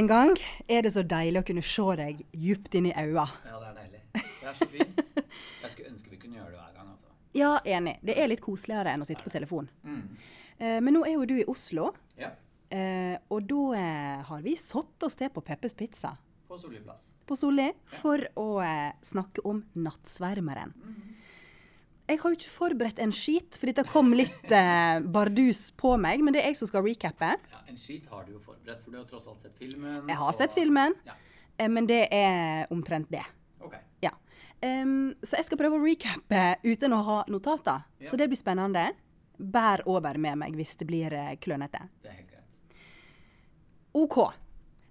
[0.00, 0.36] Ja, en gang
[0.68, 3.26] er det så deilig å kunne se deg djupt inn i øya.
[3.44, 4.00] Ja, det er deilig.
[4.40, 5.00] Det er så fint.
[5.60, 7.06] Jeg skulle ønske vi kunne gjøre det hver gang, altså.
[7.36, 7.98] Ja, enig.
[8.02, 9.68] Det er litt koseligere enn å sitte på telefon.
[10.58, 12.30] Eh, men nå er jo du i Oslo, Ja.
[12.70, 16.14] eh, og da eh, har vi satt oss til på Peppes Pizza
[16.48, 17.12] På Solli plass.
[17.28, 17.68] på Solli
[18.00, 18.48] for å
[19.04, 20.72] snakke om Nattsvermeren.
[22.10, 26.22] Jeg har jo ikke forberedt en skit, for dette kom litt eh, bardus på meg.
[26.26, 27.28] Men det er jeg som skal recappe.
[27.52, 30.08] Ja, En skit har du jo forberedt, for du har tross alt sett filmen.
[30.10, 31.14] Jeg har og- sett filmen, Ja.
[31.58, 33.22] eh, men det er omtrent det.
[33.62, 33.74] OK.
[34.02, 34.10] Ja.
[34.62, 37.84] Um, så jeg skal prøve å recappe uten å ha notater.
[38.00, 38.10] Ja.
[38.10, 38.90] Så det blir spennende.
[39.38, 41.86] Bær over med meg hvis det blir eh, klønete.
[42.02, 42.44] Det er helt greit.
[43.94, 44.32] OK.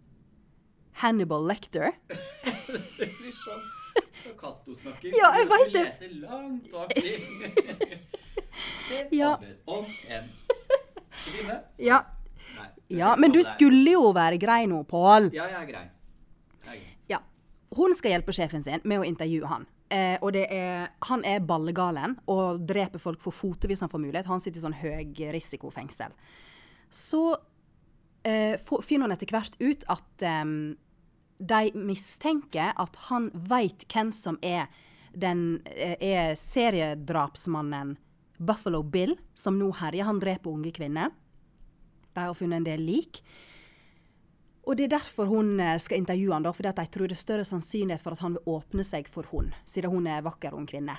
[1.00, 1.92] Hannibal Lecter.
[2.09, 3.62] Det blir sånn
[4.20, 5.14] stakkato-snakking.
[5.16, 5.84] Ja, jeg vet det.
[6.00, 7.00] Du leter langt bak i.
[8.90, 9.38] Det Ja.
[9.66, 10.24] om en
[11.14, 12.00] kvinne som Ja.
[12.58, 15.30] Nei, ja, men du skulle jo være grei nå, Pål.
[15.34, 15.84] Ja, jeg er grei.
[15.86, 15.92] Jeg
[16.66, 16.80] er grei.
[17.09, 17.20] Ja.
[17.78, 19.66] Hun skal hjelpe sjefen sin med å intervjue han.
[19.90, 24.30] Eh, og er, han er ballegalen og dreper folk for fote hvis han får mulighet.
[24.30, 26.14] Han sitter i sånn høyrisikofengsel.
[26.94, 27.23] Så
[28.28, 30.54] eh, finner hun etter hvert ut at eh,
[31.40, 34.68] de mistenker at han veit hvem som er
[35.18, 37.98] den eh, er seriedrapsmannen
[38.40, 40.08] Buffalo Bill, som nå herjer.
[40.08, 41.12] Han dreper unge kvinner.
[42.14, 43.24] De har funnet en del lik.
[44.70, 47.16] Og det er derfor hun eh, skal intervjue han da, fordi at de tror det
[47.17, 50.53] er større sannsynlighet for at han vil åpne seg for hun, siden hun er vakker
[50.53, 50.94] ung kvinne.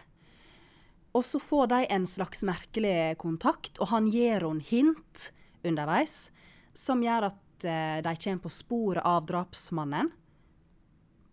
[1.14, 5.30] Og så får de en slags merkelig kontakt, og han gir henne hint
[5.66, 6.32] underveis,
[6.74, 10.10] som gjør at eh, de kommer på sporet av drapsmannen.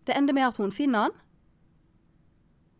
[0.06, 1.20] Det ender med at hun finner han,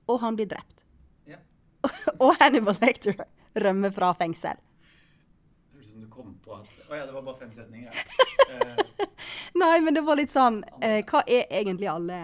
[0.06, 0.86] og han blir drept.
[1.26, 1.42] Ja.
[2.22, 3.26] og Hannibal Lecter
[3.58, 4.62] rømmer fra fengsel.
[4.62, 7.92] Det høres ut som du kom på at Å ja, det var bare fem setninger.
[7.92, 9.08] Ja.
[9.62, 12.18] Nei, men det var litt sånn eh, Hva er egentlig alle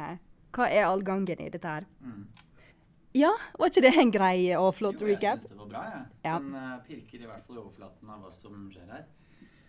[0.54, 1.86] Hva er all gangen i dette her?
[3.14, 5.42] Ja, var ikke det en grei og flott jo, jeg recap?
[5.42, 6.06] syns det var bra, jeg.
[6.24, 6.38] Ja.
[6.42, 9.04] Den uh, pirker i hvert fall i overflaten av hva som skjer her.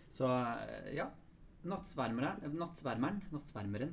[0.09, 1.05] Så uh, ja.
[1.69, 2.41] Nattsvermeren.
[2.41, 3.19] eh, Nattsvermeren.
[3.33, 3.91] Nattsvermeren.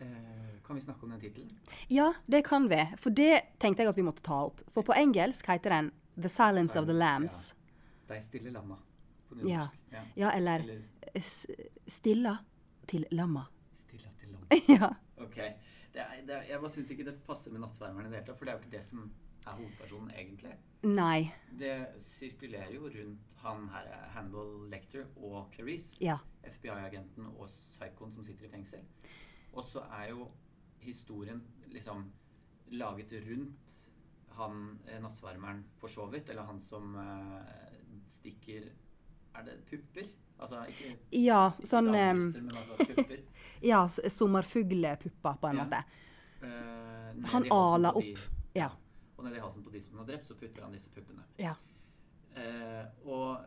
[0.00, 1.52] Uh, kan vi snakke om den tittelen?
[1.92, 2.80] Ja, det kan vi.
[3.00, 4.64] For det tenkte jeg at vi måtte ta opp.
[4.72, 7.50] For på engelsk heter den The Silence of the Lambs.
[8.08, 8.80] De stille lamma.
[9.34, 9.80] På nynorsk.
[9.92, 10.02] Ja.
[10.14, 10.82] Ja, eller Eller
[11.86, 12.36] Stilla
[12.86, 13.44] til lamma.
[13.72, 14.60] Stilla til lamma.
[14.76, 14.90] ja.
[15.24, 15.36] Ok.
[15.94, 18.26] Det er, det er, jeg bare syns ikke det passer med Nattsvermeren i det hele
[18.26, 18.38] tatt.
[18.38, 19.04] For det er jo ikke det som
[19.44, 20.54] er hovedpersonen, egentlig.
[20.84, 21.30] Nei.
[21.60, 25.98] Det sirkulerer jo rundt han her, Hannibal Lecter og Clarice.
[26.02, 26.18] Ja.
[26.44, 28.84] FBI-agenten og psykoen som sitter i fengsel.
[29.52, 30.28] Og så er jo
[30.84, 31.42] historien
[31.72, 32.08] liksom
[32.74, 33.80] laget rundt
[34.34, 37.38] han eh, nattsvermeren for så vidt, eller han som uh,
[38.10, 38.66] stikker
[39.34, 40.08] Er det pupper?
[40.38, 43.20] Altså ikke, Ja, ikke sånn damebryster, men altså pupper.
[43.70, 45.64] Ja, sommerfuglpupper, på en Ja.
[45.64, 45.84] måte.
[46.44, 48.02] Uh, Han aler opp.
[48.04, 48.28] de-.
[48.54, 48.70] Ja.
[49.16, 51.22] Og nedi halsen på de som han har drept, så putter han disse puppene.
[51.38, 51.54] Ja.
[52.36, 53.44] Uh, og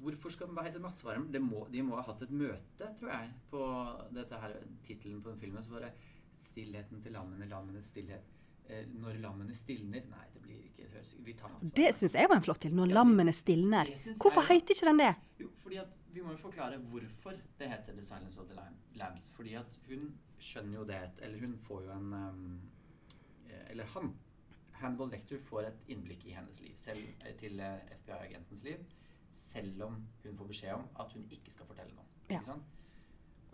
[0.00, 1.30] hvorfor skal den være nattsvarm?
[1.32, 3.64] De må, de må ha hatt et møte, tror jeg, på
[4.14, 4.54] dette her,
[4.86, 5.62] tittelen på den filmen.
[5.62, 5.92] Så bare
[6.40, 8.24] Stillheten til lammene, lammenes stillhet.
[8.70, 11.72] Eh, når lammene stilner Nei, det blir ikke det høres, Vi tar ansvar.
[11.74, 12.74] Det syns jeg var en flott til.
[12.76, 13.84] Når Ja, lammene stilner.
[14.20, 15.14] Hvorfor jeg- heter ikke den det?
[15.40, 18.56] Jo, fordi at Vi må jo forklare hvorfor det heter The Silence of the
[18.98, 19.28] Lambs.
[19.30, 22.60] Fordi at hun skjønner jo det Eller hun får jo en um,
[23.48, 24.14] eh, Eller han.
[24.72, 28.78] Hannibal Lector får et innblikk i hennes liv, selv eh, til eh, FBI-agentens liv.
[29.30, 32.04] Selv om hun får beskjed om at hun ikke skal fortelle noe.
[32.30, 32.38] Ja.
[32.38, 32.62] Ikke sant?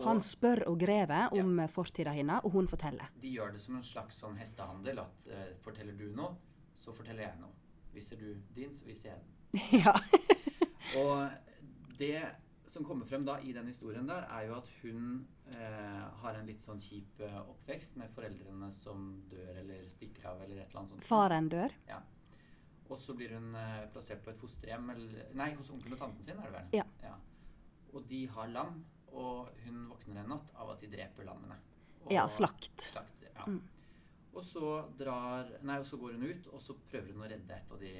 [0.04, 1.66] Han spør og grever om ja.
[1.72, 3.12] fortida hennes, og hun forteller.
[3.22, 5.00] de gjør det som en slags sånn hestehandel.
[5.00, 6.34] At uh, forteller du noe,
[6.76, 7.54] så forteller jeg noe.
[7.94, 9.62] Viser du din, så viser jeg den.
[9.86, 9.94] ja.
[11.00, 11.30] Og
[11.98, 12.20] det
[12.66, 16.48] som kommer frem da i den historien der, er jo at hun uh, har en
[16.50, 20.82] litt sånn kjip eh, oppvekst med foreldrene som dør eller stikker av eller et eller
[20.82, 21.06] annet sånt.
[21.06, 21.76] Faren dør.
[21.88, 22.00] Ja.
[22.86, 26.26] Og så blir hun eh, plassert på et fosterhjem, eller Nei, hos onkelen og tanten
[26.26, 26.82] sin, er det vel?
[27.06, 27.14] Ja.
[27.94, 28.82] Og de har lam,
[29.16, 31.56] og hun våkner en natt av at de dreper lammene.
[32.04, 32.90] Og Ja, slakt.
[32.92, 33.46] slakt ja.
[33.48, 33.62] Mm.
[34.36, 37.56] Og så drar Nei, og så går hun ut, og så prøver hun å redde
[37.56, 37.92] et av de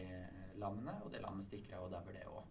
[0.61, 2.45] lammene, og det lammet stikker av, og dauer det òg.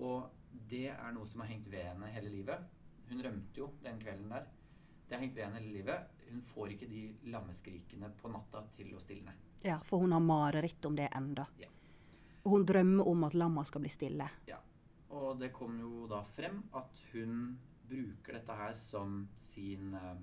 [0.00, 0.30] Og
[0.70, 2.64] det er noe som har hengt ved henne hele livet.
[3.10, 4.46] Hun rømte jo den kvelden der.
[5.08, 6.08] Det har hengt ved henne hele livet.
[6.30, 9.34] Hun får ikke de lammeskrikene på natta til å stilne.
[9.62, 11.46] Ja, for hun har mareritt om det enda.
[11.60, 11.68] Ja.
[12.44, 14.26] Og hun drømmer om at lamma skal bli stille.
[14.48, 14.58] Ja.
[15.14, 17.58] Og det kom jo da frem at hun
[17.88, 20.16] bruker dette her som sin eh,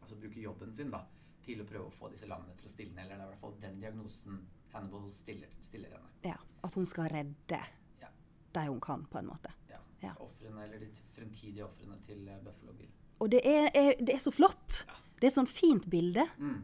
[0.00, 1.00] Altså bruker jobben sin da,
[1.42, 3.00] til å prøve å få disse lammene til å stilne.
[3.02, 4.36] Eller det er i hvert fall den diagnosen
[4.70, 6.10] Hannibal stiller, stiller henne.
[6.22, 7.58] Ja, At hun skal redde
[7.98, 8.08] Ja.
[8.54, 9.50] de hun kan, på en måte.
[9.70, 9.80] Ja.
[10.02, 10.12] Ja.
[10.22, 10.86] Offrene, eller de
[11.16, 12.92] fremtidige ofrene til eh, Buffalo Bill.
[13.18, 14.84] Og det er, er, det er så flott!
[14.86, 14.94] Ja.
[15.18, 16.26] Det er sånn fint bilde.
[16.38, 16.62] Mm.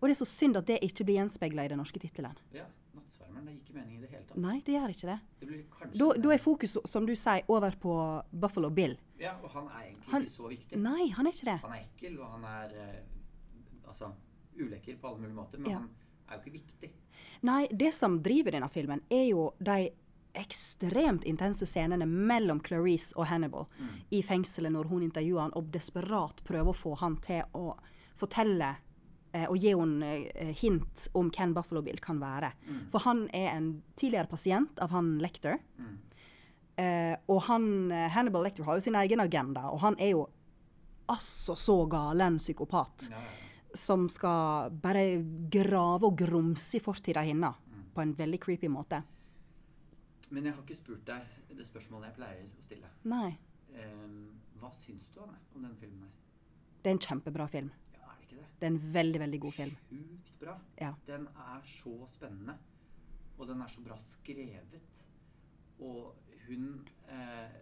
[0.00, 2.34] Og det er så synd at det ikke blir gjenspeila i den norske tittelen.
[2.56, 2.64] Ja.
[3.00, 3.44] 'Nattsvermeren'.
[3.46, 4.36] Det gir ikke mening i det hele tatt.
[4.36, 5.18] Nei, det gjør ikke det.
[5.40, 7.94] Det blir Da, da er fokus, som du sier, over på
[8.32, 8.96] Buffalo Bill.
[9.18, 10.78] Ja, og han er egentlig Han- ikke så viktig.
[10.78, 11.60] Nei, han er ikke det.
[11.60, 13.02] Han er ekkel, og han er eh,
[13.88, 14.12] altså
[14.58, 15.78] ulekker på alle mulige måter, men Ja.
[15.78, 15.90] han
[16.28, 16.90] er jo ikke viktig.
[17.42, 19.90] Nei, det som driver denne filmen, er jo de
[20.34, 23.66] ekstremt intense scenene mellom Clarice og Hannibal
[24.12, 27.76] i fengselet når hun intervjuer han og desperat prøver å få han til å
[28.20, 28.76] fortelle
[29.48, 32.52] og gi henne eh, hint om hvem Buffalo Bill kan være.
[32.90, 35.58] For han er en tidligere pasient av han Lecter.
[36.80, 40.26] Eh, og han, eh, Hannibal Lecter har jo sin egen agenda, og han er jo
[41.10, 47.54] altså så galen psykopat Ja, ja, som skal bare grave og grumse i fortida hennes
[47.94, 49.02] på en veldig creepy måte.
[50.30, 52.90] Men jeg har ikke spurt deg det spørsmålet jeg pleier å stille.
[53.10, 53.30] Nei.
[53.76, 54.30] Ehm,
[54.60, 56.12] hva syns du om, om denne filmen her?
[56.80, 57.70] Det er en kjempebra film.
[58.30, 58.46] Ikke det?
[58.60, 59.76] Det er en veldig, veldig god film.
[59.90, 60.54] Sjukt bra.
[60.80, 60.92] Ja.
[61.06, 62.54] Den er så spennende,
[63.38, 65.04] og den er så bra skrevet.
[65.80, 66.14] Og
[66.46, 67.58] hun eh,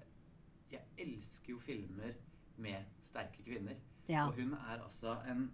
[0.71, 2.13] Jeg elsker jo filmer
[2.61, 3.79] med sterke kvinner.
[4.09, 4.27] Ja.
[4.29, 5.47] Og hun er altså en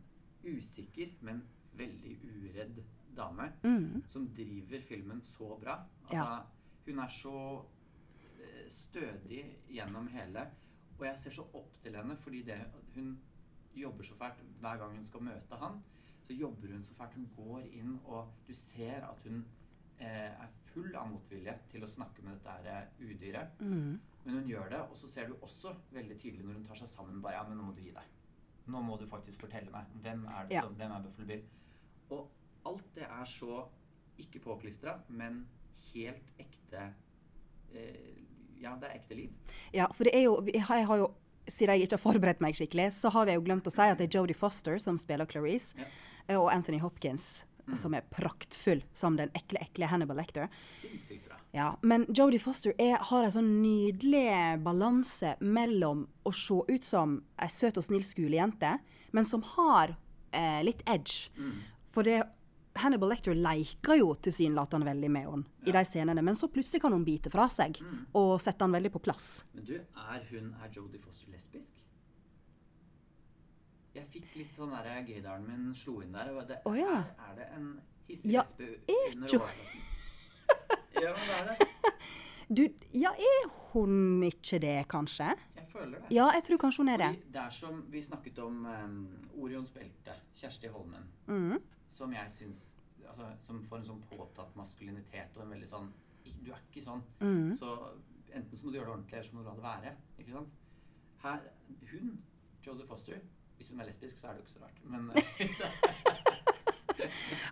[0.45, 1.43] usikker, men
[1.79, 2.81] veldig uredd
[3.17, 4.03] dame Mm.
[4.09, 5.77] som driver filmen så bra.
[6.09, 6.41] Altså, Ja.
[6.87, 7.65] Hun er så
[8.41, 10.49] eh, stødig gjennom hele.
[10.99, 12.59] Og jeg ser så opp til henne fordi det,
[12.95, 13.19] hun
[13.83, 15.83] jobber så fælt hver gang hun skal møte han.
[16.25, 17.15] Så jobber hun så fælt.
[17.15, 19.45] Hun går inn, og du ser at hun
[19.99, 23.61] eh, er full av motvilje til å snakke med dette her eh, udyret.
[23.61, 24.01] Mm.
[24.25, 26.89] Men hun gjør det, og så ser du også veldig tydelig når hun tar seg
[26.89, 28.13] sammen bare, ja, men nå må du gi deg.
[28.73, 29.91] Nå må du faktisk fortelle meg.
[30.01, 30.63] Hvem er det Ja.
[30.65, 31.43] som, hvem er Buffalo Bill?
[32.11, 32.31] Og
[32.67, 33.67] alt det er så
[34.19, 35.43] ikke påklistra, men
[35.93, 36.87] helt ekte
[37.75, 38.23] eh,
[38.63, 39.33] Ja, det er ekte liv.
[39.75, 41.09] Ja, for det er jo Jeg har jo
[41.49, 43.99] siden jeg ikke har forberedt meg skikkelig, så har vi jo glemt å si at
[43.99, 45.85] det er Jodie Foster som spiller Clarice, Ja.
[46.29, 47.45] eh, og Anthony Hopkins
[47.75, 50.51] som er praktfull som den ekle, ekle Hannibal Lecter.
[51.53, 57.23] Ja, men Jodie Foster er, har en sånn nydelig balanse mellom å se ut som
[57.41, 58.75] ei søt og snill skolejente,
[59.17, 59.95] men som har
[60.33, 61.31] eh, litt edge.
[61.89, 62.19] For det,
[62.77, 66.93] Hannibal Lecter leker jo tilsynelatende veldig med henne i de scenene, men så plutselig kan
[66.93, 67.79] hun bite fra seg
[68.19, 69.45] og sette han veldig på plass.
[69.55, 71.85] Men du, er hun Er Jodie Foster lesbisk?
[73.95, 76.33] Jeg fikk litt sånn derre gaydaren min slo inn der.
[76.49, 76.97] Det, oh, ja.
[76.99, 77.69] er, er det en
[78.09, 79.83] hissig Ja, lesbe er under overflaten.
[81.05, 81.93] Ja, men det er det.
[82.55, 82.61] Du,
[82.95, 85.31] ja, er hun ikke det, kanskje?
[85.57, 86.11] Jeg føler det.
[86.15, 87.09] Ja, jeg tror kanskje hun er det.
[87.17, 88.99] Fordi det er som vi snakket om um,
[89.43, 91.59] Orions belte, Kjersti Holmen, Mhm.
[91.89, 92.77] Som jeg syns
[93.09, 95.91] altså, Som får en sånn påtatt maskulinitet og en veldig sånn
[96.45, 97.03] Du er ikke sånn.
[97.21, 97.55] Mm.
[97.59, 97.69] Så
[98.33, 99.93] enten så må du gjøre det ordentlig, eller så må du la det være.
[100.19, 100.55] Ikke sant?
[101.23, 101.41] Her
[101.93, 102.15] Hun,
[102.67, 103.21] Jodie Foster
[103.59, 104.79] Hvis hun er lesbisk, så er det jo ikke så rart.
[104.85, 105.11] Men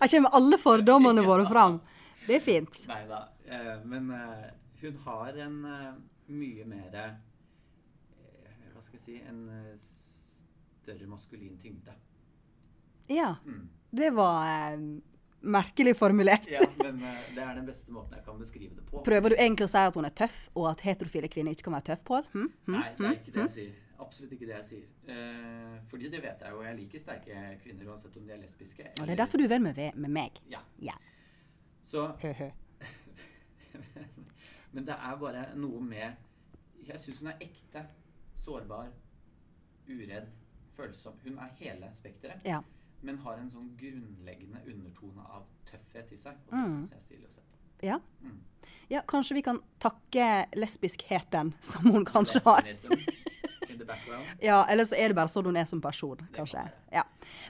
[0.01, 1.81] Her kommer alle fordommene våre fram.
[2.27, 2.83] Det er fint.
[2.89, 3.21] Nei da.
[3.47, 4.49] Eh, men eh,
[4.83, 5.93] hun har en eh,
[6.33, 7.13] mye mer eh,
[8.73, 11.95] Hva skal jeg si En eh, større maskulin tyngde.
[13.11, 13.69] Ja, Mm.
[13.93, 14.79] Det var eh,
[15.43, 16.49] merkelig formulert.
[16.51, 19.03] Ja, men eh, det er den beste måten jeg kan beskrive det på.
[19.05, 21.77] Prøver du egentlig å si at hun er tøff, og at heterofile kvinner ikke kan
[21.77, 22.27] være tøff, Pål?
[22.33, 22.49] Hm?
[22.69, 22.77] Hm?
[22.77, 23.79] Nei, det er ikke det jeg sier.
[24.03, 24.89] Absolutt ikke det jeg sier.
[25.15, 26.63] Eh, fordi det vet jeg jo.
[26.67, 28.89] Jeg liker sterke kvinner uansett om de er lesbiske.
[28.97, 30.41] Og det er derfor du er venn med, med meg.
[30.51, 30.63] Ja.
[30.83, 30.97] Ja.
[31.87, 32.09] Så
[34.75, 37.85] Men det er bare noe med Jeg syns hun er ekte,
[38.35, 38.89] sårbar,
[39.87, 40.31] uredd,
[40.75, 41.19] følsom.
[41.23, 42.63] Hun er hele spekteret, Ja.
[43.03, 46.33] Men har en sånn grunnleggende undertone av tøffhet i seg.
[46.47, 46.73] Og det Mm.
[46.77, 47.59] syns jeg er stilig å se på.
[47.87, 47.99] Ja.
[48.23, 48.39] Mm.
[48.91, 52.63] ja, kanskje vi kan takke lesbiskheten som hun kanskje har.
[54.41, 56.63] Ja, eller så er det bare sånn hun er som person, kanskje.
[56.93, 57.03] Ja.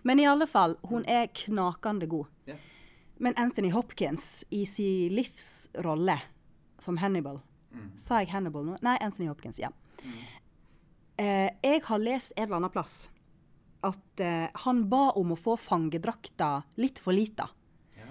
[0.02, 2.26] Men i alle fall, hun er knakende god.
[2.46, 2.54] Ja.
[3.18, 6.20] Men Anthony Hopkins i sin livsrolle
[6.78, 7.40] som Hannibal
[7.72, 7.92] Mm.
[7.96, 8.74] Sa jeg Hannibal nå?
[8.82, 9.58] Nei, Anthony Hopkins.
[9.58, 9.68] Ja.
[11.16, 13.10] Eh, jeg har lest en eller annen plass
[13.82, 17.48] at eh, han ba om å få fangedrakta litt for lita.
[17.98, 18.08] Ja.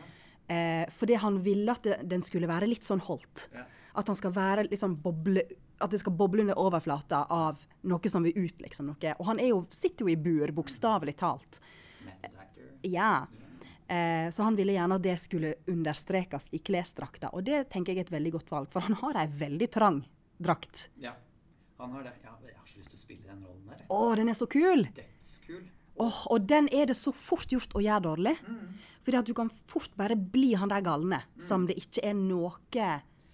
[0.55, 3.47] Eh, fordi han ville at den skulle være litt sånn holdt.
[3.55, 3.65] Ja.
[3.99, 5.43] At han skal være litt sånn boble
[5.83, 8.91] At det skal boble under overflata av noe som vil ut, liksom.
[8.91, 9.13] Noe.
[9.17, 11.57] Og han er jo, sitter jo i bur, bokstavelig talt.
[12.85, 13.25] Ja.
[13.89, 17.33] Eh, så han ville gjerne at det skulle understrekes i klesdrakta.
[17.33, 20.03] Og det tenker jeg er et veldig godt valg, for han har ei veldig trang
[20.37, 20.85] drakt.
[21.01, 21.15] Ja.
[21.81, 22.15] Han har det.
[22.23, 23.85] Ja, jeg har så lyst til å spille den rollen der.
[23.89, 24.85] Å, den er så kul!
[24.95, 25.63] Dødskul.
[26.01, 28.35] Åh, og den er det så fort gjort å gjøre dårlig.
[28.47, 28.77] Mm.
[29.05, 32.53] Fordi at du kan fort bare bli han der galne som det ikke er noe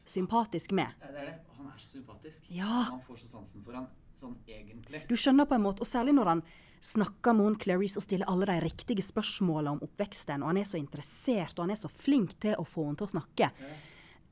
[0.07, 0.95] sympatisk med.
[1.03, 1.35] Ja, det er det.
[1.59, 2.47] Han er så sympatisk.
[2.51, 2.87] Ja.
[2.89, 5.03] Man får så sansen for han sånn egentlig.
[5.09, 6.41] Du skjønner på en måte, og særlig når han
[6.83, 10.67] snakker med hun Clarice og stiller alle de riktige spørsmålene om oppveksten, og han er
[10.69, 13.51] så interessert, og han er så flink til å få henne til å snakke.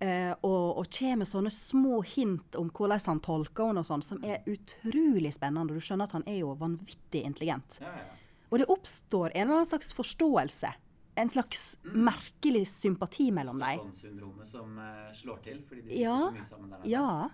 [0.04, 4.04] Eh, og, og kommer med sånne små hint om hvordan han tolker henne og sånn,
[4.04, 5.76] som er utrolig spennende.
[5.78, 7.78] Du skjønner at han er jo vanvittig intelligent.
[7.82, 8.18] Ja, ja.
[8.52, 10.74] Og det oppstår en eller annen slags forståelse.
[11.16, 13.80] En slags merkelig sympati mellom dem.
[13.80, 16.18] Stockholm-syndromet som eh, slår til fordi de sitter Ja.
[16.28, 16.84] så mye sammen der.
[16.92, 17.30] Ja.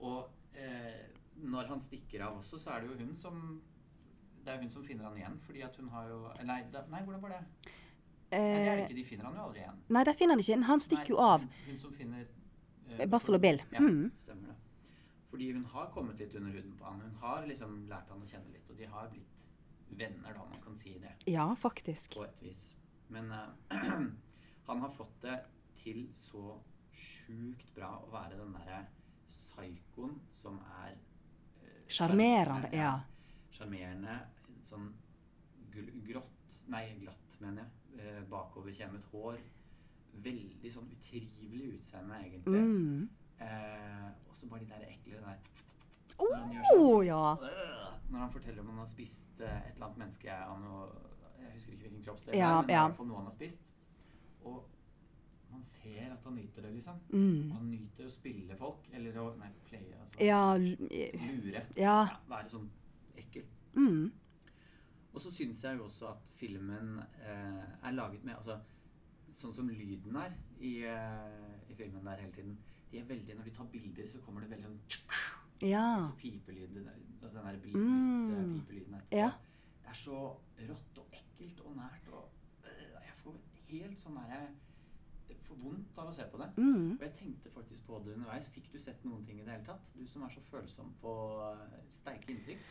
[0.00, 0.96] Og eh,
[1.44, 3.44] når han stikker av også, så er det jo hun som
[4.42, 6.16] Det er hun som finner han igjen, fordi at hun har jo
[6.48, 7.42] Nei, da, nei hvordan var det?
[8.32, 8.94] Nei, det er det Eh, ikke.
[8.96, 9.78] De finner han jo aldri igjen.
[9.88, 10.62] nei, der finner han ikke.
[10.68, 11.44] Han stikker jo av.
[11.66, 12.26] Hun, som finner
[12.98, 13.62] uh, Buffalo Bill.
[13.72, 14.10] Ja, Mm.
[14.16, 14.56] stemmer det.
[15.30, 17.00] Fordi hun har kommet litt under huden på han.
[17.00, 19.46] Hun har liksom lært han å kjenne litt, og de har blitt
[19.88, 22.14] venner, da, man kan si det Ja, faktisk.
[22.16, 22.74] på et vis.
[23.08, 23.48] Men uh,
[24.68, 25.38] han har fått det
[25.76, 26.58] til så
[26.92, 28.86] sjukt bra å være den derre
[29.28, 30.96] psykoen som er
[31.88, 32.92] Sjarmerende, uh, ja.
[33.52, 34.18] Sjarmerende,
[34.64, 34.92] sånn
[35.72, 36.28] grått
[36.68, 37.70] Nei, glatt, mener jeg.
[37.98, 39.38] Eh, bakoverkjemmet hår.
[40.24, 42.60] Veldig sånn utrivelig utseende, egentlig.
[42.60, 43.08] Mm.
[43.42, 45.38] Eh, og så bare de der ekle der
[46.20, 47.06] Når han sånn.
[47.06, 47.22] Ja!
[47.42, 50.84] Øh, Når han forteller om han har spist eh, et eller annet menneske noe
[51.40, 53.34] Jeg husker ikke hvilken kroppsdel, Ja, men det er i hvert fall noe han har
[53.34, 53.72] spist.
[54.44, 54.62] Og
[55.52, 57.00] man ser at han nyter det, liksom.
[57.10, 57.50] Mm.
[57.56, 58.86] Han nyter å spille folk.
[58.92, 60.20] Eller å Nei, playe, altså.
[60.22, 60.56] Ja.
[60.56, 61.64] Lure.
[61.76, 61.96] Ja.
[62.08, 62.70] Ja, være sånn
[63.18, 63.44] ekkel.
[63.74, 64.12] Mm.
[65.12, 68.60] Og så syns jeg jo også at filmen eh, er laget med altså,
[69.32, 72.58] Sånn som lyden er i, eh, i filmen der hele tiden.
[72.90, 74.80] De er veldig, Når de tar bilder, så kommer det veldig sånn
[75.62, 75.86] Ja.
[76.02, 79.16] Så pipelyden altså den der blitz-pipelyden etterpå.
[79.16, 79.30] Ja.
[79.82, 80.18] Det er så
[80.68, 82.28] rått og ekkelt og nært og
[82.64, 83.40] øh, Jeg får
[83.70, 84.42] helt sånn derre
[85.42, 86.48] For vondt av å se på det.
[86.56, 86.92] Mm.
[86.96, 88.46] Og jeg tenkte faktisk på det underveis.
[88.54, 89.88] Fikk du sett noen ting i det hele tatt?
[89.96, 91.14] Du som er så følsom på
[91.48, 92.62] øh, sterke inntrykk.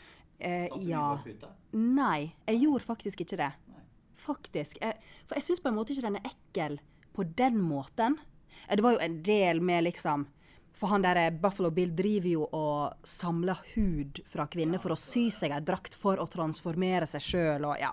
[0.41, 1.01] Eh, Satt du ja.
[1.13, 1.49] mye på puta?
[1.77, 3.51] Nei, jeg gjorde faktisk ikke det.
[3.71, 3.83] Nei.
[4.21, 4.79] Faktisk.
[4.81, 4.97] Jeg,
[5.29, 6.79] for jeg syns på en måte ikke den er ekkel
[7.15, 8.17] på den måten.
[8.67, 10.27] Eh, Det var jo en del med liksom
[10.81, 14.97] For han der eh, Buffalo Bill driver jo og samler hud fra kvinner for å
[14.97, 17.91] sy seg ei drakt for å transformere seg sjøl og ja.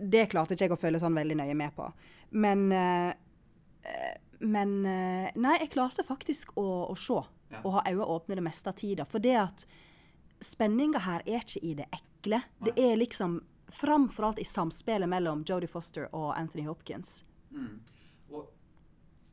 [0.00, 1.90] Det klarte ikke jeg å følge sånn veldig nøye med på.
[2.30, 3.10] Men eh,
[3.84, 4.70] eh, Men
[5.36, 7.18] Nei, jeg klarte faktisk å, å se.
[7.50, 7.60] Ja.
[7.66, 9.04] Og ha øynene åpne det meste av tida.
[9.04, 9.66] For det at
[10.44, 12.42] spenninga her er ikke i det ekle.
[12.64, 17.20] Det er liksom framfor alt i samspillet mellom Jodie Foster og Anthony Hopkins.
[17.50, 17.80] Mm.
[18.30, 18.50] Og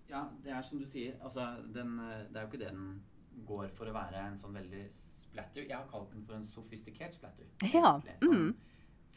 [0.09, 1.17] ja, det er som du sier.
[1.21, 3.03] Altså, den, øh, det er jo ikke det den
[3.47, 5.67] går for å være en sånn veldig splatter.
[5.67, 7.49] Jeg har kalt den for en sofistikert splatter.
[7.65, 8.17] Ja, egentlig.
[8.23, 8.55] Sånn,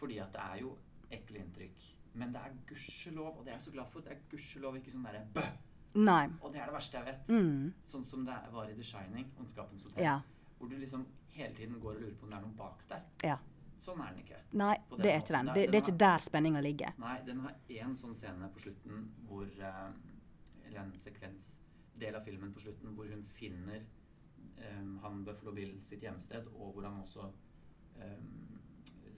[0.01, 0.77] Fordi at det er jo
[1.13, 1.89] ekle inntrykk.
[2.21, 4.93] Men det er gudskjelov, og det er jeg så glad for, det er gudskjelov ikke
[4.93, 5.45] sånn derre bø!
[5.99, 6.25] Nei.
[6.41, 7.31] Og det er det verste jeg vet.
[7.31, 7.73] Mm.
[7.93, 10.05] Sånn som det var i The Shining, Ondskapens hotell.
[10.07, 10.21] Ja.
[10.61, 13.07] Hvor du liksom hele tiden går og lurer på om det er noen bak der.
[13.25, 13.39] ja.
[13.81, 14.37] Sånn er den ikke.
[14.61, 15.47] Nei, det er ikke den.
[15.57, 16.91] Det, det er ikke der spenninga ligger.
[17.01, 19.87] Nei, den har én sånn scene på slutten hvor eh,
[20.67, 21.47] Eller en sekvens,
[21.97, 23.81] del av filmen på slutten, hvor hun finner
[24.77, 27.25] um, han Buffalo Bill sitt hjemsted, og hvor han også
[27.97, 28.59] um,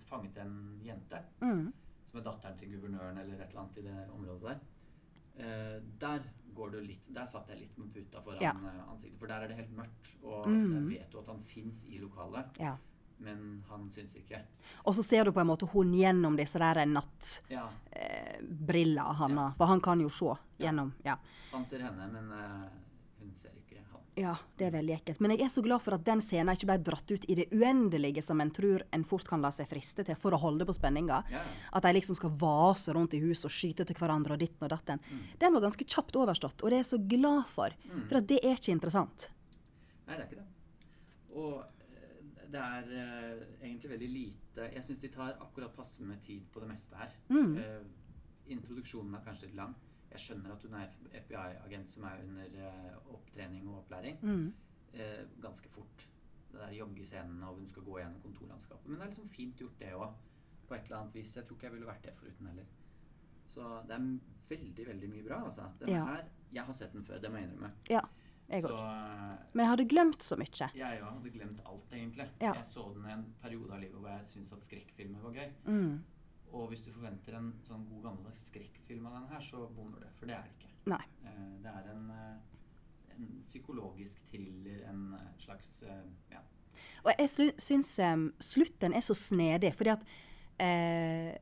[0.06, 0.54] fanget en
[0.86, 1.72] jente Mm.
[2.06, 4.58] som er datteren til guvernøren eller et eller annet i det området der.
[5.38, 6.20] Eh, der
[6.54, 8.50] går du litt Der satt jeg litt med puta foran Ja.
[8.52, 10.74] eh, ansiktet, for der er det helt mørkt, og Mm.
[10.74, 12.76] der vet du at han fins i lokalet, Ja.
[13.18, 14.42] men han syns ikke.
[14.84, 19.56] Og så ser du på en måte hun gjennom disse der nattbrillene Ja, hans.
[19.56, 20.92] For han kan jo se gjennom.
[21.04, 21.16] Ja.
[21.52, 22.68] han ser henne, men uh,
[23.20, 23.61] hun ser ikke.
[24.14, 25.20] Ja, det er veldig ekkelt.
[25.24, 27.46] Men jeg er så glad for at den scenen ikke ble dratt ut i det
[27.54, 30.74] uendelige, som en tror en fort kan la seg friste til for å holde på
[30.76, 31.22] spenninga.
[31.32, 31.40] Ja.
[31.72, 34.72] At de liksom skal vase rundt i huset og skyte til hverandre og ditten og
[34.74, 35.00] datten.
[35.40, 37.78] Den var ganske kjapt overstått, og det er jeg så glad for.
[38.10, 39.30] For at det er ikke interessant.
[40.04, 40.48] Nei, det er ikke det.
[41.40, 46.20] Og eh, det er uh, egentlig veldig lite Jeg syns de tar akkurat passe med
[46.20, 47.16] tid på det meste her.
[47.32, 47.56] Mm.
[47.56, 49.72] Uh, introduksjonen er kanskje litt lang.
[50.12, 50.90] Jeg skjønner at hun er
[51.22, 54.18] FBI-agent som er under eh, opptrening og opplæring.
[54.22, 54.52] Mm.
[54.92, 56.06] Eh, ganske fort.
[56.52, 58.86] Det der joggescenene og hun skal gå gjennom kontorlandskapet.
[58.90, 60.12] Men det er liksom fint gjort, det òg.
[60.68, 61.36] På et eller annet vis.
[61.36, 62.66] Jeg tror ikke jeg ville vært det foruten heller.
[63.48, 64.04] Så det er
[64.52, 65.70] veldig, veldig mye bra, altså.
[65.80, 66.04] Den Ja.
[66.04, 67.70] her Jeg har sett den før, det må jeg innrømme.
[67.88, 68.00] Ja,
[68.50, 70.68] jeg Så eh, Men jeg hadde glemt så mye.
[70.74, 72.28] jeg òg hadde glemt alt, egentlig.
[72.40, 72.52] Ja.
[72.52, 75.50] Jeg så den i en periode av livet hvor jeg syntes at skrekkfilmer var gøy.
[75.64, 76.04] Mm.
[76.52, 80.08] Og hvis du forventer en sånn god gammeldags skrekkfilm av den her, så bommer du.
[80.18, 80.72] For det er det ikke.
[80.92, 81.04] Nei.
[81.24, 85.84] Eh, Det er en, eh, en psykologisk thriller, en eh, slags
[86.30, 86.42] ja.
[87.04, 90.04] Og jeg syns um, slutten er så snedig, fordi at
[90.58, 91.36] eh,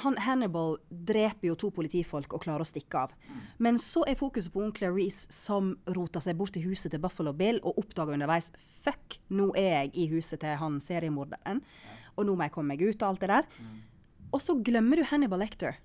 [0.00, 3.14] han, Hannibal dreper jo to politifolk og klarer å stikke av.
[3.58, 7.32] Men så er fokuset på onkel Reece som roter seg bort til huset til Buffalo
[7.36, 8.52] Bill og oppdager underveis
[8.84, 11.62] Fuck, nå er jeg i huset til han seriemorderen,
[12.16, 13.48] og nå må jeg komme meg ut og alt det der.
[14.30, 15.78] Og så glemmer du Hannibal Lecter.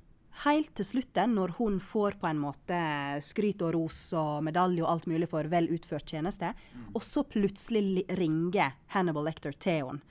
[0.43, 2.79] Helt til slutten, når hun får på en måte
[3.23, 6.51] skryt og ros og medalje og alt mulig for vel utført tjeneste,
[6.91, 10.03] og så plutselig ringer Hannibal Lecter til henne.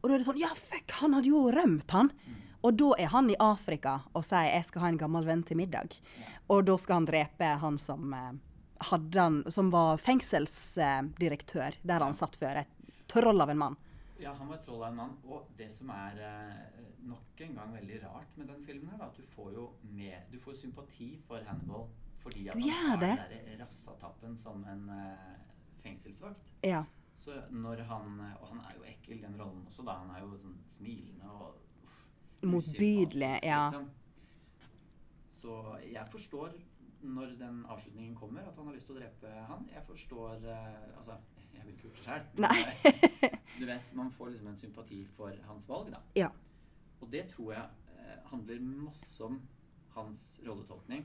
[0.00, 2.12] Og da er det sånn Ja, fuck, han hadde jo rømt, han!
[2.60, 5.56] Og da er han i Afrika og sier 'jeg skal ha en gammel venn til
[5.56, 6.00] middag'.
[6.50, 8.32] Og da skal han drepe han som eh,
[8.80, 12.62] han, som var fengselsdirektør der han satt før.
[12.62, 12.68] Et
[13.08, 13.76] troll av en mann.
[14.20, 15.16] Ja, han var et troll av en mann.
[15.24, 19.08] Og det som er eh, nok en gang veldig rart med den filmen, her, da,
[19.08, 21.88] at du får jo med, du får sympati for Hannibal
[22.20, 23.14] fordi at han har det.
[23.30, 25.38] den der rassatappen som en eh,
[25.80, 26.52] fengselsvakt.
[26.64, 26.84] Ja.
[27.14, 29.96] Så når han Og han er jo ekkel, den rollen også, da.
[30.02, 31.96] Han er jo sånn smilende og uff,
[32.42, 33.62] Motbydelig, ja.
[33.64, 33.88] liksom.
[35.40, 35.56] Så
[35.88, 36.52] jeg forstår
[37.00, 39.68] når den avslutningen kommer, at han har lyst til å drepe han.
[39.72, 41.16] Jeg forstår eh, Altså,
[41.54, 43.38] jeg vil ikke gjort det sjøl.
[43.70, 46.02] Vet, man får liksom en sympati for hans valg, da.
[46.18, 46.30] Ja.
[47.00, 49.38] Og det tror jeg eh, handler masse om
[49.94, 51.04] hans rolletolkning.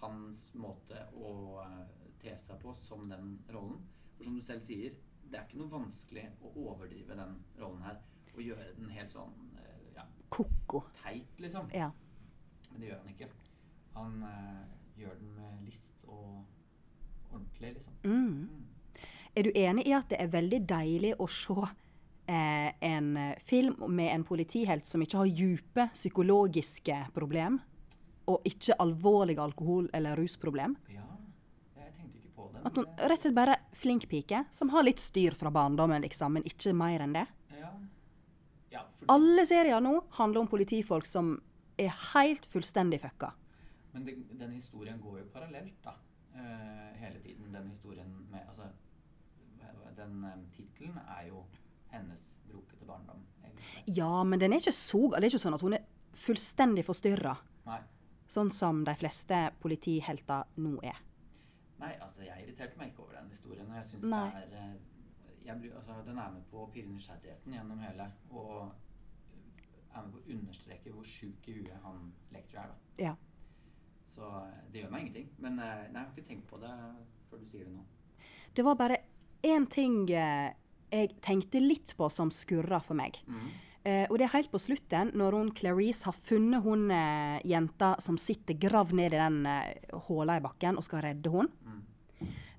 [0.00, 1.32] Hans måte å
[1.64, 1.80] eh,
[2.22, 3.80] te seg på som den rollen.
[4.16, 4.94] For som du selv sier,
[5.26, 7.98] det er ikke noe vanskelig å overdrive den rollen her.
[8.36, 10.84] Og gjøre den helt sånn eh, ja, Ko-ko.
[11.00, 11.72] teit, liksom.
[11.74, 11.90] Ja.
[12.70, 13.30] Men det gjør han ikke.
[13.96, 14.62] Han eh,
[15.00, 16.44] gjør den med list og
[17.32, 17.98] ordentlig, liksom.
[18.04, 18.46] Mm.
[19.36, 21.66] Er du enig i at det er veldig deilig å se
[22.28, 27.60] eh, en eh, film med en politihelt som ikke har dype psykologiske problem,
[28.26, 30.76] og ikke alvorlige alkohol- eller rusproblem?
[30.90, 31.04] Ja,
[31.76, 32.64] jeg tenkte ikke på det.
[32.66, 36.32] At hun rett og slett bare flink pike, som har litt styr fra barndommen, liksom,
[36.32, 37.26] men ikke mer enn det.
[37.50, 37.70] det- Ja,
[38.70, 41.40] ja fordi, Alle serier nå handler om politifolk som
[41.78, 43.32] er helt fullstendig fucka.
[43.92, 45.94] Men det, den historien går jo parallelt, da.
[46.36, 47.52] Uh, hele tiden.
[47.52, 48.62] Den historien med Altså,
[49.96, 51.44] den um, tittelen er jo
[51.98, 53.74] hennes brokete barndom, egentlig.
[53.96, 55.02] Ja, men den er ikke så.
[55.14, 57.36] Det er ikke sånn at hun er fullstendig forstyrra,
[58.26, 61.02] sånn som de fleste politihelter nå er.
[61.76, 63.68] Nei, altså, jeg irriterte meg ikke over den historien.
[63.68, 64.76] Og jeg syns det er eh,
[65.46, 68.06] jeg, altså, Den er med på å pirre nysgjerrigheten gjennom hele.
[68.32, 68.72] Og
[69.96, 73.04] er med på å understreke hvor sjuk i huet han lektor er, da.
[73.04, 73.14] Ja.
[74.06, 75.28] Så eh, det gjør meg ingenting.
[75.42, 76.72] Men eh, nei, jeg har ikke tenkt på det
[77.30, 77.84] før du sier det nå.
[78.56, 79.00] Det var bare
[79.44, 80.52] én ting eh,
[80.92, 83.18] jeg tenkte litt på som skurra for meg.
[83.26, 83.46] Mm.
[83.86, 87.94] Uh, og det er helt på slutten, når hun Clarice har funnet hun uh, jenta
[88.02, 89.40] som sitter gravd ned i den
[90.08, 91.50] håla i bakken og skal redde hun.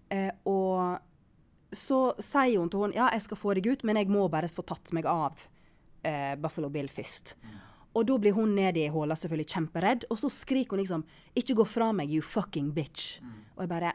[0.08, 4.08] Eh, og så sier hun til hun ja, jeg skal få deg ut, men jeg
[4.08, 5.42] må bare få tatt meg av
[6.40, 7.34] Buffalo Bill først.
[7.92, 11.04] Og da blir hun ned i håla selvfølgelig kjemperedd, og så skriker hun liksom
[11.36, 13.20] 'Ikke gå fra meg, you fucking bitch'.
[13.58, 13.92] Og jeg bare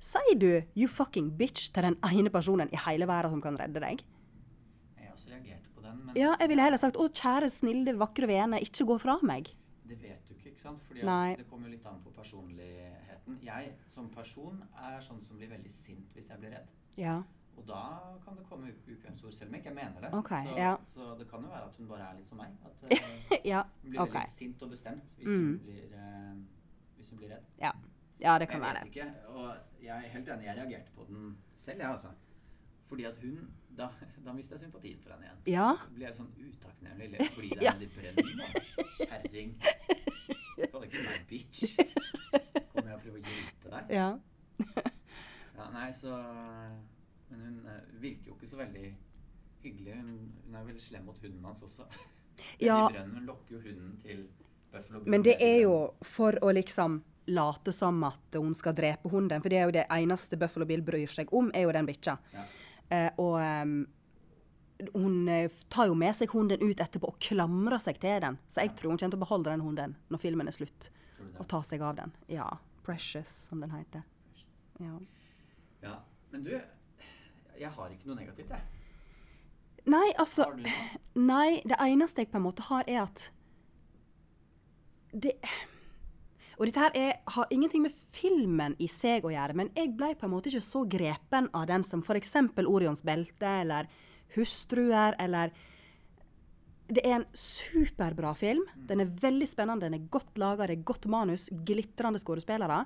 [0.00, 3.80] Sier du 'you fucking bitch' til den ene personen i hele verden som kan redde
[3.80, 4.04] deg?
[4.98, 8.26] Jeg også reagerte på den, men Ja, jeg ville heller sagt 'Å, kjære, snille, vakre
[8.26, 9.54] vene, ikke gå fra meg'.
[9.88, 10.82] det vet du ikke, ikke sant?
[10.82, 11.00] Fordi
[11.36, 13.38] det kommer litt an på personligheten.
[13.42, 16.68] Jeg som person er sånn som blir veldig sint hvis jeg blir redd.
[16.96, 17.22] Ja.
[17.56, 17.82] Og da
[18.24, 20.12] kan det komme ukvemsord, selv om jeg ikke mener det.
[20.14, 20.76] Ok, så, ja.
[20.84, 22.46] så det kan jo være at hun bare er litt som meg.
[22.64, 23.62] At uh, ja.
[23.82, 24.12] hun blir okay.
[24.12, 25.46] veldig sint og bestemt hvis, Mm.
[25.46, 26.36] hun, blir, uh,
[26.96, 27.44] hvis hun blir redd.
[27.60, 27.72] Ja.
[28.20, 28.84] Ja, det kan jeg være.
[28.84, 32.08] vet ikke, og jeg er helt enig, jeg reagerte på den selv, jeg altså.
[32.88, 33.88] Fordi at hun, da,
[34.24, 35.40] da mistet jeg sympatien for henne igjen.
[35.54, 35.68] Ja.
[35.82, 37.04] Så blir jeg sånn utakknemlig.
[37.04, 37.72] Eller det er Ja.
[37.78, 38.46] de i brønnen, da.
[38.98, 39.50] Kjerring.
[40.58, 41.76] Kaller ikke meg bitch.
[42.72, 43.92] Kommer jeg og prøver å hjelpe deg?
[43.92, 44.08] Ja.
[45.58, 46.14] Ja, nei, så
[47.28, 48.86] Men hun eh, virker jo ikke så veldig
[49.62, 49.94] hyggelig.
[50.00, 51.84] Hun, hun er veldig slem mot hunden hans også.
[52.62, 52.88] Ja.
[52.88, 53.14] Brønnen.
[53.18, 54.24] Hun lokker jo hunden til
[54.72, 55.74] Buffalo Bill Men det er jo
[56.06, 59.86] for å liksom late som at hun skal drepe hunden, for det er jo det
[59.92, 62.16] eneste Buffalo Bill bryr seg om, er jo den bikkja.
[62.34, 62.44] Ja.
[62.88, 63.74] Eh, og um,
[64.94, 68.38] hun eh, tar jo med seg hunden ut etterpå og klamrer seg til den.
[68.48, 70.90] Så jeg tror hun kommer til å beholde den hunden når filmen er slutt,
[71.36, 72.14] og ta seg av den.
[72.32, 72.48] Ja.
[72.86, 74.06] Precious, som den heter.
[74.80, 74.96] Ja.
[75.82, 75.96] Ja.
[76.32, 76.54] Men du,
[77.58, 78.74] jeg har ikke noe negativt, jeg.
[79.88, 81.00] Nei, altså Har du noe?
[81.28, 83.28] Nei, det eneste jeg på en måte har, er at
[85.12, 85.38] det
[86.58, 90.10] Og dette her er, har ingenting med filmen i seg å gjøre, men jeg ble
[90.18, 92.34] på en måte ikke så grepen av den som f.eks.
[92.66, 93.86] Orions belte eller
[94.34, 95.52] Hustruer eller
[96.88, 98.64] Det er en superbra film.
[98.88, 102.78] Den er veldig spennende, den er godt laga, det er godt manus, glitrende skuespillere.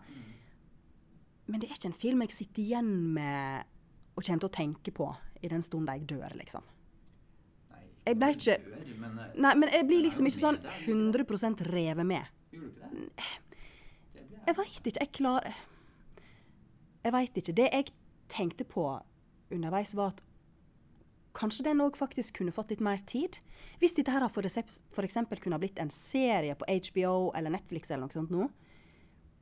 [1.46, 3.68] Men det er ikke en film jeg sitter igjen med
[4.12, 5.06] og kommer til å tenke på
[5.42, 6.66] i den stund jeg dør, liksom.
[8.04, 8.58] Jeg ble ikke-
[8.98, 11.61] men, eh, Nei, men jeg blir liksom ikke sånn med deg, gjør du ikke 100%
[11.72, 12.24] revet med.
[12.52, 13.51] Gjorde du ikke det?
[14.46, 15.00] Jeg veit ikke.
[15.00, 15.62] Jeg klarer
[17.02, 17.57] Jeg veit ikke.
[17.59, 17.92] Det jeg
[18.33, 18.85] tenkte på
[19.52, 20.22] underveis, var at
[21.37, 23.38] kanskje den òg faktisk kunne fått litt mer tid.
[23.81, 24.44] Hvis dette her for,
[25.05, 28.48] eksempel kunne ha blitt en serie på HBO eller Netflix eller noe sånt nå.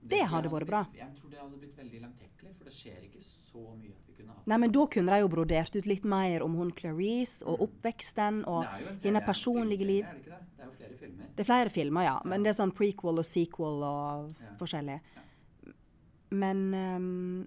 [0.02, 0.86] Det hadde vært bra.
[0.96, 4.14] Jeg tror det hadde blitt veldig langtekkelig, for det skjer ikke så mye at vi
[4.16, 7.44] kunne hatt Nei, men da kunne de jo brodert ut litt mer om hun Clarice
[7.44, 8.64] og oppveksten og
[9.04, 10.04] hennes personlige liv.
[10.04, 10.46] Er det ikke det?
[10.56, 11.30] Det er jo flere filmer.
[11.36, 12.16] Det er flere filmer, ja.
[12.24, 14.54] Men det er sånn prequel og sequel og Ja.
[14.58, 15.00] forskjellig.
[16.30, 17.46] Men um,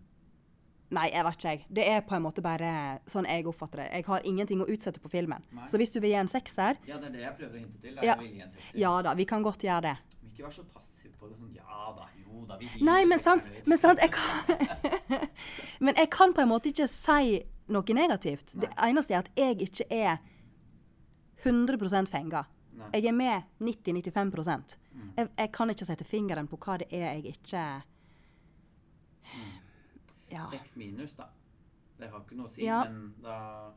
[0.93, 1.61] Nei, jeg vet ikke, jeg.
[1.73, 3.85] Det er på en måte bare sånn jeg oppfatter det.
[3.95, 5.41] Jeg har ingenting å utsette på filmen.
[5.51, 5.65] Nei.
[5.65, 7.79] Så hvis du vil gi en sekser Ja, det er det jeg prøver å hinte
[7.81, 7.95] til.
[7.95, 8.03] Da.
[8.05, 8.15] Ja.
[8.77, 9.95] Ja da, vi kan godt gjøre det.
[10.33, 13.21] Ikke være så passiv på det sånn Ja da, jo da, vi gir Nei, men
[13.21, 15.19] sant, men sant jeg kan,
[15.85, 17.43] Men jeg kan på en måte ikke si
[17.73, 18.55] noe negativt.
[18.59, 20.17] Det eneste er at jeg ikke er
[21.45, 22.43] 100 fenga.
[22.73, 22.89] Nei.
[22.97, 24.75] Jeg er med 90-95
[25.17, 27.63] jeg, jeg kan ikke sette fingeren på hva det er jeg ikke
[30.33, 30.47] Ja.
[30.49, 31.27] Seks minus, da.
[31.99, 32.83] Det har ikke noe å si, Ja.
[32.89, 33.71] men da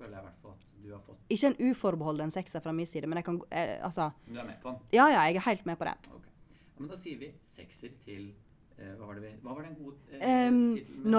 [0.00, 2.88] føler jeg i hvert fall at du har fått Ikke en uforbeholden sekser fra min
[2.88, 4.80] side, men jeg kan eh, Altså Du er med på den.
[4.96, 5.94] Ja ja, jeg er helt med på det.
[6.08, 6.32] Okay.
[6.56, 8.30] Ja, men da sier vi sekser til
[8.78, 11.10] eh, hva, var det vi, hva var den gode eh, Em, tittelen?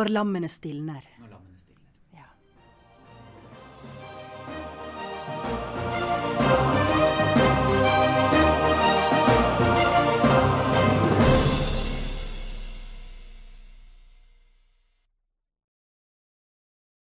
[0.50, 1.12] stilner.
[1.22, 1.71] når lammene stilner.